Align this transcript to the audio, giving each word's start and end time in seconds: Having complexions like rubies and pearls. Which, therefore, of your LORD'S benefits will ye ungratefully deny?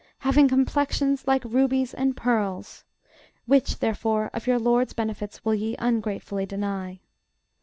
Having 0.17 0.47
complexions 0.47 1.27
like 1.27 1.43
rubies 1.45 1.93
and 1.93 2.17
pearls. 2.17 2.83
Which, 3.45 3.77
therefore, 3.77 4.31
of 4.33 4.47
your 4.47 4.57
LORD'S 4.57 4.93
benefits 4.93 5.45
will 5.45 5.53
ye 5.53 5.75
ungratefully 5.77 6.47
deny? 6.47 6.99